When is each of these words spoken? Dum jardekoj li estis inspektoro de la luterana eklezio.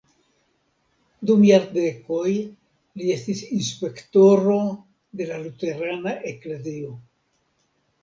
Dum 1.29 1.43
jardekoj 1.49 2.31
li 2.33 3.13
estis 3.17 3.45
inspektoro 3.59 4.59
de 5.23 5.31
la 5.33 5.41
luterana 5.47 6.19
eklezio. 6.35 7.01